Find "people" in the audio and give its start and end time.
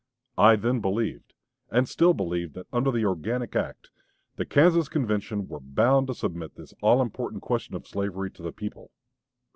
8.51-8.89